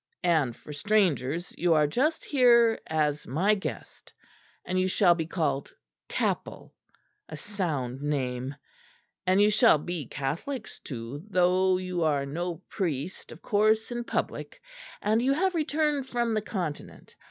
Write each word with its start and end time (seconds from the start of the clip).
And, 0.23 0.55
for 0.57 0.73
strangers, 0.73 1.53
you 1.59 1.75
are 1.75 1.85
just 1.85 2.25
here 2.25 2.79
as 2.87 3.27
my 3.27 3.53
guest; 3.53 4.11
and 4.65 4.79
you 4.79 4.87
shall 4.87 5.13
be 5.13 5.27
called 5.27 5.71
Capell 6.09 6.71
a 7.29 7.37
sound 7.37 8.01
name; 8.01 8.55
and 9.27 9.39
you 9.39 9.51
shall 9.51 9.77
be 9.77 10.07
Catholics 10.07 10.79
too; 10.79 11.21
though 11.29 11.77
you 11.77 12.01
are 12.01 12.25
no 12.25 12.63
priest, 12.67 13.31
of 13.31 13.43
course, 13.43 13.91
in 13.91 14.03
public 14.03 14.59
and 15.03 15.21
you 15.21 15.33
have 15.33 15.53
returned 15.53 16.07
from 16.07 16.33
the 16.33 16.41
Continent. 16.41 17.15